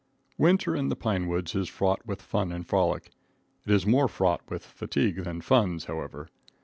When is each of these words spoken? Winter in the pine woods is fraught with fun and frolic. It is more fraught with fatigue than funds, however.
Winter 0.35 0.75
in 0.75 0.89
the 0.89 0.95
pine 0.95 1.27
woods 1.27 1.53
is 1.53 1.69
fraught 1.69 2.03
with 2.07 2.23
fun 2.23 2.51
and 2.51 2.65
frolic. 2.65 3.11
It 3.67 3.71
is 3.71 3.85
more 3.85 4.07
fraught 4.07 4.41
with 4.49 4.65
fatigue 4.65 5.25
than 5.25 5.41
funds, 5.41 5.85
however. 5.85 6.29